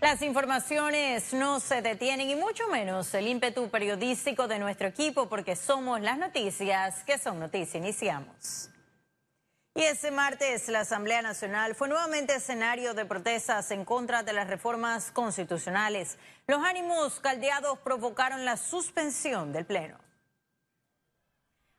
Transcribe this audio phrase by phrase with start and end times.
[0.00, 5.54] Las informaciones no se detienen y mucho menos el ímpetu periodístico de nuestro equipo porque
[5.56, 7.74] somos las noticias que son noticias.
[7.74, 8.70] Iniciamos.
[9.74, 14.48] Y ese martes la Asamblea Nacional fue nuevamente escenario de protestas en contra de las
[14.48, 16.16] reformas constitucionales.
[16.46, 19.98] Los ánimos caldeados provocaron la suspensión del Pleno.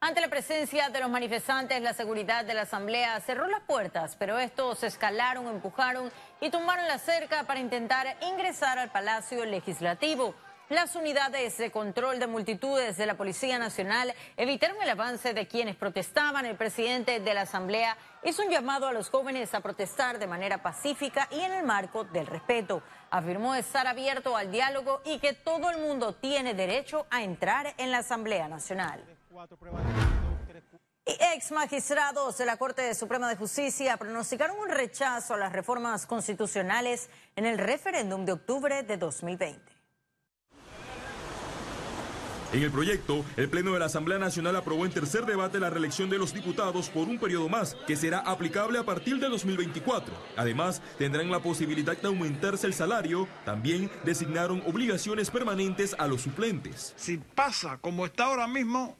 [0.00, 4.38] Ante la presencia de los manifestantes, la seguridad de la Asamblea cerró las puertas, pero
[4.38, 10.36] estos escalaron, empujaron y tomaron la cerca para intentar ingresar al Palacio Legislativo.
[10.68, 15.74] Las unidades de control de multitudes de la Policía Nacional evitaron el avance de quienes
[15.74, 16.46] protestaban.
[16.46, 20.62] El presidente de la Asamblea hizo un llamado a los jóvenes a protestar de manera
[20.62, 22.84] pacífica y en el marco del respeto.
[23.10, 27.90] Afirmó estar abierto al diálogo y que todo el mundo tiene derecho a entrar en
[27.90, 29.17] la Asamblea Nacional.
[31.06, 36.06] Y ex magistrados de la Corte Suprema de Justicia pronosticaron un rechazo a las reformas
[36.06, 39.78] constitucionales en el referéndum de octubre de 2020.
[42.50, 46.08] En el proyecto, el Pleno de la Asamblea Nacional aprobó en tercer debate la reelección
[46.08, 50.14] de los diputados por un periodo más, que será aplicable a partir de 2024.
[50.36, 53.28] Además, tendrán la posibilidad de aumentarse el salario.
[53.44, 56.94] También designaron obligaciones permanentes a los suplentes.
[56.96, 58.96] Si pasa como está ahora mismo,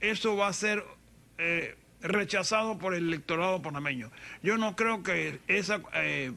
[0.00, 0.84] eso va a ser
[1.38, 4.10] eh, rechazado por el electorado panameño.
[4.42, 6.32] Yo no creo que esa eh,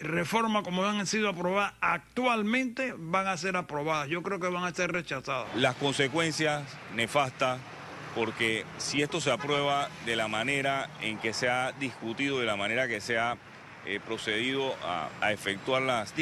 [0.00, 4.08] reforma como han sido aprobadas actualmente van a ser aprobadas.
[4.08, 5.48] Yo creo que van a ser rechazadas.
[5.56, 7.60] Las consecuencias nefastas
[8.14, 12.56] porque si esto se aprueba de la manera en que se ha discutido, de la
[12.56, 13.36] manera que se ha
[13.86, 16.12] eh, procedido a, efectuar las,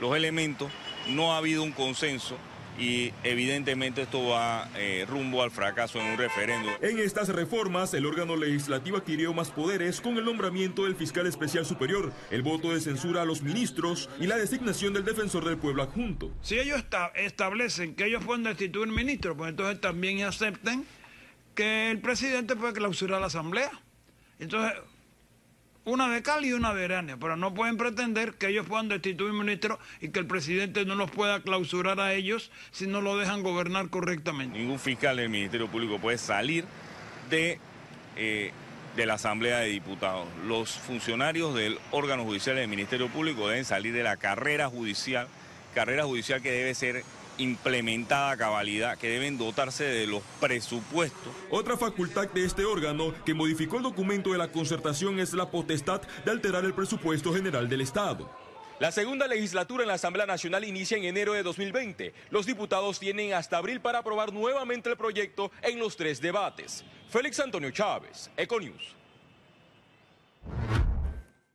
[0.00, 0.70] los elementos,
[1.08, 2.36] no ha habido un consenso
[2.78, 6.72] y evidentemente esto va eh, rumbo al fracaso en un referéndum.
[6.80, 11.64] En estas reformas, el órgano legislativo adquirió más poderes con el nombramiento del fiscal especial
[11.64, 15.82] superior, el voto de censura a los ministros y la designación del defensor del pueblo
[15.82, 16.32] adjunto.
[16.42, 16.82] Si ellos
[17.14, 20.84] establecen que ellos pueden destituir ministros, pues entonces también acepten
[21.54, 23.70] que el presidente puede clausurar la asamblea.
[24.38, 24.78] Entonces,
[25.86, 30.08] una de y una de pero no pueden pretender que ellos puedan destituir ministros y
[30.08, 34.58] que el presidente no los pueda clausurar a ellos si no lo dejan gobernar correctamente.
[34.58, 36.64] Ningún fiscal del Ministerio Público puede salir
[37.30, 37.60] de,
[38.16, 38.50] eh,
[38.96, 40.26] de la Asamblea de Diputados.
[40.44, 45.28] Los funcionarios del órgano judicial del Ministerio Público deben salir de la carrera judicial,
[45.72, 47.04] carrera judicial que debe ser
[47.38, 51.32] implementada cabalidad, que deben dotarse de los presupuestos.
[51.50, 56.02] Otra facultad de este órgano que modificó el documento de la concertación es la potestad
[56.24, 58.30] de alterar el presupuesto general del Estado.
[58.78, 62.12] La segunda legislatura en la Asamblea Nacional inicia en enero de 2020.
[62.28, 66.84] Los diputados tienen hasta abril para aprobar nuevamente el proyecto en los tres debates.
[67.08, 68.94] Félix Antonio Chávez, Econius.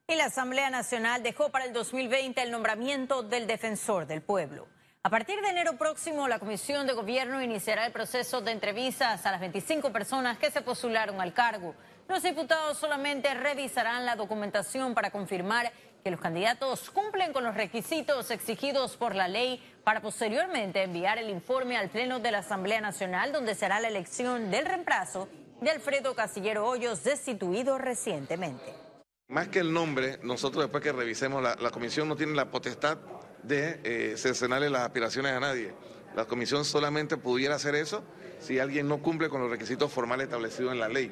[0.08, 4.68] Y la Asamblea Nacional dejó para el 2020 el nombramiento del defensor del pueblo.
[5.04, 9.32] A partir de enero próximo, la Comisión de Gobierno iniciará el proceso de entrevistas a
[9.32, 11.74] las 25 personas que se postularon al cargo.
[12.08, 15.72] Los diputados solamente revisarán la documentación para confirmar
[16.04, 21.32] que los candidatos cumplen con los requisitos exigidos por la ley para posteriormente enviar el
[21.32, 25.28] informe al Pleno de la Asamblea Nacional, donde será la elección del reemplazo
[25.62, 28.72] de Alfredo Casillero Hoyos, destituido recientemente.
[29.30, 33.00] Más que el nombre, nosotros después que revisemos, la, la comisión no tiene la potestad
[33.44, 35.74] de eh, cercenarle las aspiraciones a nadie.
[36.16, 38.04] La comisión solamente pudiera hacer eso
[38.40, 41.12] si alguien no cumple con los requisitos formales establecidos en la ley.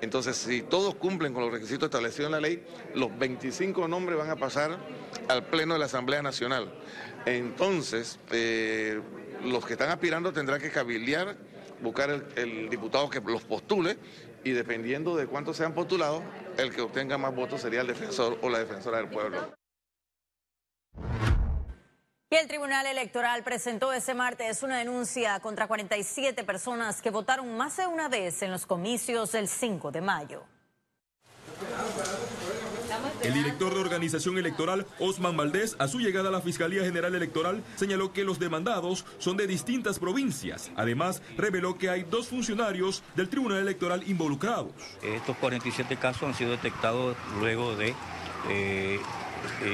[0.00, 4.30] Entonces, si todos cumplen con los requisitos establecidos en la ley, los 25 nombres van
[4.30, 4.78] a pasar
[5.28, 6.72] al Pleno de la Asamblea Nacional.
[7.26, 9.00] Entonces, eh,
[9.44, 11.36] los que están aspirando tendrán que cabildear,
[11.82, 13.98] buscar el, el, diputado que los postule
[14.44, 16.22] y dependiendo de cuántos sean postulados,
[16.56, 19.57] el que obtenga más votos sería el defensor o la defensora del pueblo.
[22.30, 27.78] Y el Tribunal Electoral presentó ese martes una denuncia contra 47 personas que votaron más
[27.78, 30.44] de una vez en los comicios del 5 de mayo.
[33.22, 37.64] El director de organización electoral, Osman Valdés, a su llegada a la Fiscalía General Electoral,
[37.76, 40.70] señaló que los demandados son de distintas provincias.
[40.76, 44.72] Además, reveló que hay dos funcionarios del Tribunal Electoral involucrados.
[45.02, 47.94] Estos 47 casos han sido detectados luego de
[48.50, 49.00] eh,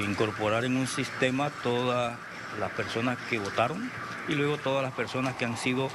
[0.06, 2.16] incorporar en un sistema toda
[2.58, 3.90] las personas que votaron
[4.28, 5.88] y luego todas las personas que han sido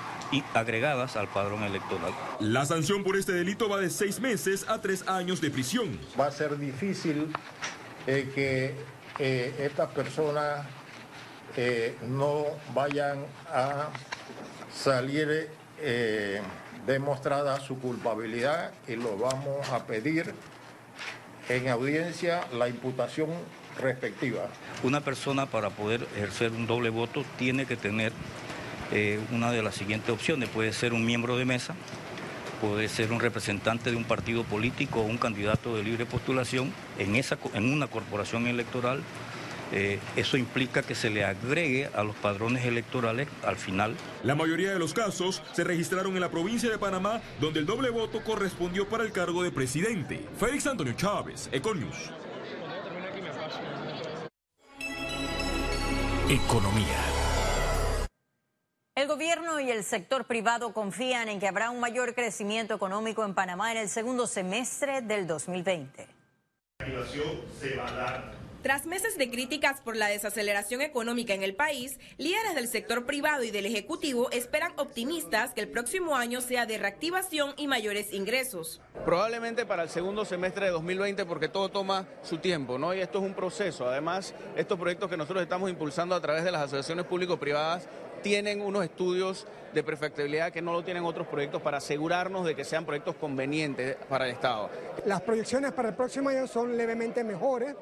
[0.53, 2.11] agregadas al padrón electoral.
[2.39, 6.00] La sanción por este delito va de seis meses a tres años de prisión.
[6.19, 7.33] Va a ser difícil
[8.06, 8.75] eh, que
[9.19, 10.65] eh, estas personas
[11.57, 13.89] eh, no vayan a
[14.73, 15.50] salir
[16.85, 20.33] demostrada su culpabilidad y lo vamos a pedir
[21.47, 23.29] en audiencia la imputación
[23.79, 24.49] respectivas.
[24.83, 28.11] Una persona para poder ejercer un doble voto tiene que tener
[28.91, 30.49] eh, una de las siguientes opciones.
[30.49, 31.75] Puede ser un miembro de mesa,
[32.61, 37.15] puede ser un representante de un partido político o un candidato de libre postulación en,
[37.15, 39.01] esa, en una corporación electoral.
[39.71, 43.95] Eh, eso implica que se le agregue a los padrones electorales al final.
[44.23, 47.91] La mayoría de los casos se registraron en la provincia de Panamá, donde el doble
[47.91, 50.25] voto correspondió para el cargo de presidente.
[50.39, 52.09] Félix Antonio Chávez, Econius.
[56.29, 56.85] Economía.
[58.93, 63.33] El gobierno y el sector privado confían en que habrá un mayor crecimiento económico en
[63.33, 66.07] Panamá en el segundo semestre del 2020.
[66.81, 71.56] La se va a dar tras meses de críticas por la desaceleración económica en el
[71.56, 76.65] país, líderes del sector privado y del Ejecutivo esperan optimistas que el próximo año sea
[76.65, 78.81] de reactivación y mayores ingresos.
[79.06, 82.94] Probablemente para el segundo semestre de 2020 porque todo toma su tiempo, ¿no?
[82.94, 83.88] Y esto es un proceso.
[83.88, 87.88] Además, estos proyectos que nosotros estamos impulsando a través de las asociaciones público-privadas
[88.21, 92.65] tienen unos estudios de perfectibilidad que no lo tienen otros proyectos para asegurarnos de que
[92.65, 94.69] sean proyectos convenientes para el Estado.
[95.06, 97.75] Las proyecciones para el próximo año son levemente mejores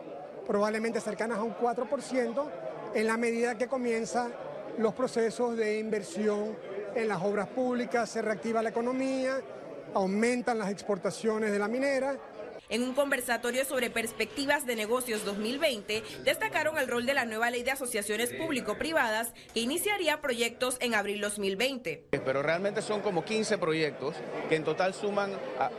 [0.48, 2.50] probablemente cercanas a un 4%,
[2.94, 4.32] en la medida que comienzan
[4.78, 6.56] los procesos de inversión
[6.96, 9.42] en las obras públicas, se reactiva la economía,
[9.94, 12.18] aumentan las exportaciones de la minera
[12.70, 17.64] en un conversatorio sobre perspectivas de negocios 2020, destacaron el rol de la nueva ley
[17.64, 22.06] de asociaciones público-privadas que iniciaría proyectos en abril 2020.
[22.12, 24.16] Pero realmente son como 15 proyectos
[24.50, 25.32] que en total suman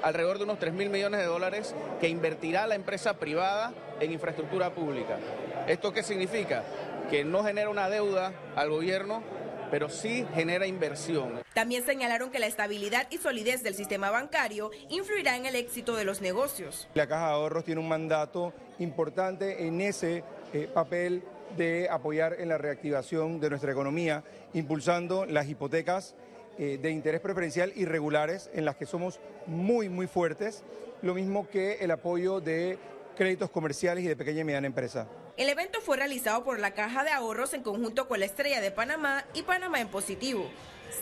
[0.03, 4.75] alrededor de unos 3 mil millones de dólares que invertirá la empresa privada en infraestructura
[4.75, 5.19] pública.
[5.67, 6.65] ¿Esto qué significa?
[7.11, 9.23] Que no genera una deuda al gobierno,
[9.71, 11.41] pero sí genera inversión.
[11.55, 16.05] También señalaron que la estabilidad y solidez del sistema bancario influirá en el éxito de
[16.05, 16.89] los negocios.
[16.95, 21.23] La Caja de Ahorros tiene un mandato importante en ese eh, papel
[21.57, 24.23] de apoyar en la reactivación de nuestra economía,
[24.53, 26.15] impulsando las hipotecas
[26.59, 30.65] eh, de interés preferencial irregulares en las que somos muy, muy fuertes,
[31.03, 32.79] lo mismo que el apoyo de
[33.19, 35.09] créditos comerciales y de pequeña y mediana empresa.
[35.37, 38.71] El evento fue realizado por la Caja de Ahorros en conjunto con la Estrella de
[38.71, 40.49] Panamá y Panamá en Positivo.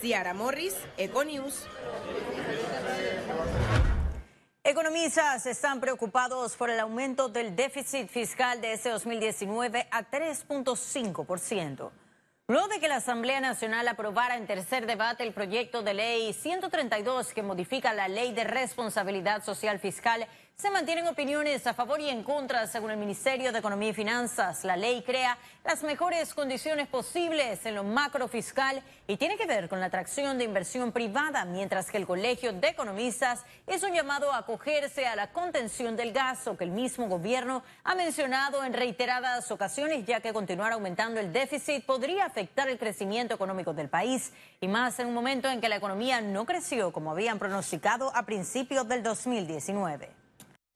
[0.01, 1.67] Ciara Morris, Econews.
[4.63, 11.91] Economistas están preocupados por el aumento del déficit fiscal de este 2019 a 3.5%.
[12.49, 17.33] Luego de que la Asamblea Nacional aprobara en tercer debate el proyecto de ley 132
[17.33, 20.27] que modifica la ley de responsabilidad social fiscal,
[20.59, 24.63] se mantienen opiniones a favor y en contra, según el Ministerio de Economía y Finanzas.
[24.63, 29.69] La ley crea las mejores condiciones posibles en lo macro fiscal y tiene que ver
[29.69, 34.33] con la atracción de inversión privada, mientras que el Colegio de Economistas es un llamado
[34.33, 39.51] a acogerse a la contención del gasto que el mismo gobierno ha mencionado en reiteradas
[39.51, 44.67] ocasiones, ya que continuar aumentando el déficit podría afectar el crecimiento económico del país y
[44.67, 48.87] más en un momento en que la economía no creció como habían pronosticado a principios
[48.87, 50.26] del 2019.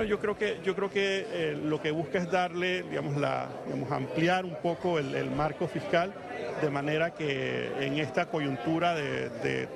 [0.03, 3.91] Yo creo que, yo creo que eh, lo que busca es darle, digamos, la, digamos,
[3.91, 6.13] ampliar un poco el, marco fiscal
[6.61, 9.69] de manera que en esta coyuntura de,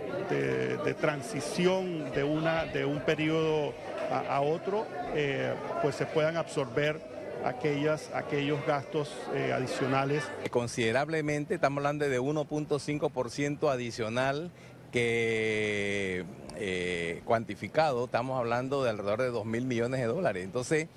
[1.00, 3.74] transición de, una, de un periodo
[4.12, 7.00] a, otro, eh, pues se puedan absorber
[7.44, 10.24] aquellas, aquellos gastos eh, adicionales.
[10.50, 14.52] Considerablemente, estamos hablando de 1.5% adicional
[14.96, 16.24] que
[16.56, 20.46] eh, cuantificado, estamos hablando de alrededor de 2 mil millones de dólares.
[20.46, 20.88] Entonces,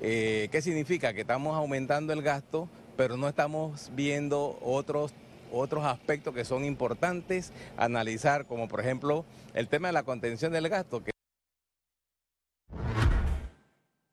[0.00, 1.12] eh, ¿qué significa?
[1.12, 5.12] Que estamos aumentando el gasto, pero no estamos viendo otros
[5.50, 9.24] otros aspectos que son importantes analizar, como por ejemplo
[9.54, 11.02] el tema de la contención del gasto.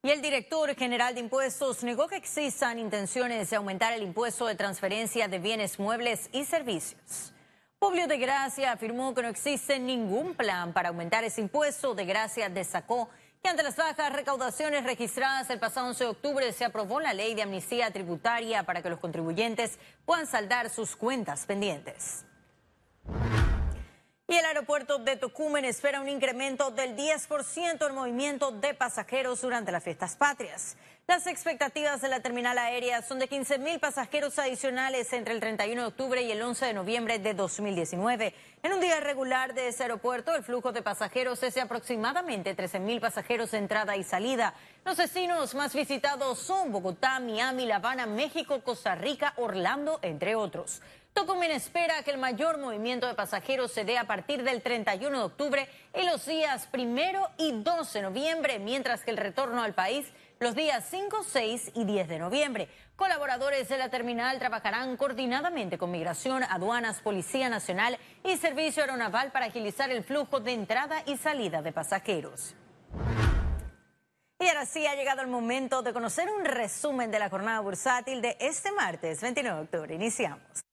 [0.01, 4.55] Y el director general de impuestos negó que existan intenciones de aumentar el impuesto de
[4.55, 7.34] transferencia de bienes muebles y servicios.
[7.85, 11.93] Publio de Gracia afirmó que no existe ningún plan para aumentar ese impuesto.
[11.93, 13.09] De Gracia destacó
[13.43, 17.35] que ante las bajas recaudaciones registradas el pasado 11 de octubre se aprobó la ley
[17.35, 22.25] de amnistía tributaria para que los contribuyentes puedan saldar sus cuentas pendientes.
[24.45, 29.83] El aeropuerto de Tocumen espera un incremento del 10% en movimiento de pasajeros durante las
[29.83, 30.77] fiestas patrias.
[31.07, 35.81] Las expectativas de la terminal aérea son de 15 mil pasajeros adicionales entre el 31
[35.81, 38.35] de octubre y el 11 de noviembre de 2019.
[38.61, 42.79] En un día regular de ese aeropuerto, el flujo de pasajeros es de aproximadamente 13
[42.79, 44.53] mil pasajeros de entrada y salida.
[44.85, 50.83] Los destinos más visitados son Bogotá, Miami, La Habana, México, Costa Rica, Orlando, entre otros.
[51.15, 55.23] Tocumen espera que el mayor movimiento de pasajeros se dé a partir del 31 de
[55.23, 60.05] octubre y los días primero y 12 de noviembre, mientras que el retorno al país
[60.41, 62.67] los días 5, 6 y 10 de noviembre.
[62.97, 69.45] Colaboradores de la terminal trabajarán coordinadamente con Migración, Aduanas, Policía Nacional y Servicio Aeronaval para
[69.45, 72.55] agilizar el flujo de entrada y salida de pasajeros.
[74.37, 78.21] Y ahora sí ha llegado el momento de conocer un resumen de la jornada bursátil
[78.21, 79.95] de este martes 29 de octubre.
[79.95, 80.64] Iniciamos.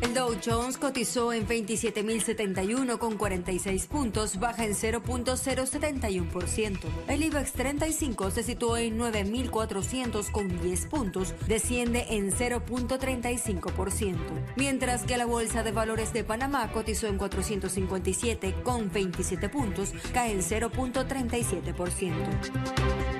[0.00, 6.78] El Dow Jones cotizó en 27.071 con 46 puntos, baja en 0.071%.
[7.08, 14.16] El IBEX 35 se situó en 9.400 con 10 puntos, desciende en 0.35%.
[14.56, 20.30] Mientras que la Bolsa de Valores de Panamá cotizó en 457 con 27 puntos, cae
[20.32, 23.17] en 0.37%.